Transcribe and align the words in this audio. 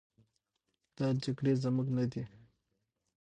دا 0.97 1.07
جګړې 1.23 1.53
زموږ 1.63 1.87
نه 1.97 2.05
دي. 2.11 2.23